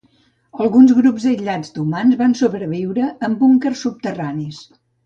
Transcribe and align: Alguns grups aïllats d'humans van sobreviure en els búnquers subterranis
Alguns 0.63 0.93
grups 0.99 1.27
aïllats 1.33 1.75
d'humans 1.77 2.17
van 2.25 2.35
sobreviure 2.43 3.13
en 3.21 3.31
els 3.31 3.41
búnquers 3.45 3.89
subterranis 3.89 4.69